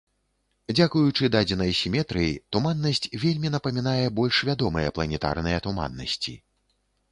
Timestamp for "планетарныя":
4.99-5.63